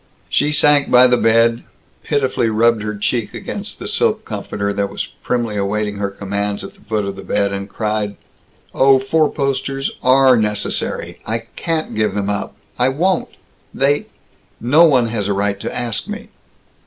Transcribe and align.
She 0.29 0.51
sank 0.51 0.89
by 0.89 1.05
the 1.05 1.15
bed, 1.15 1.61
pitifully 2.01 2.49
rubbed 2.49 2.81
her 2.81 2.97
cheek 2.97 3.35
against 3.35 3.77
the 3.77 3.87
silk 3.87 4.25
comforter 4.25 4.73
that 4.73 4.89
was 4.89 5.05
primly 5.05 5.57
awaiting 5.57 5.97
her 5.97 6.09
commands 6.09 6.63
at 6.63 6.73
the 6.73 6.81
foot 6.81 7.05
of 7.05 7.15
the 7.15 7.21
bed, 7.21 7.53
and 7.53 7.69
cried, 7.69 8.15
"Oh, 8.73 8.97
four 8.97 9.31
posters 9.31 9.91
are 10.01 10.35
necessary! 10.35 11.21
I 11.27 11.43
can't 11.55 11.93
give 11.93 12.15
them 12.15 12.31
up! 12.31 12.55
I 12.79 12.89
won't! 12.89 13.29
They 13.75 14.07
No 14.59 14.85
one 14.85 15.05
has 15.09 15.27
a 15.27 15.33
right 15.33 15.59
to 15.59 15.71
ask 15.71 16.07
me." 16.07 16.29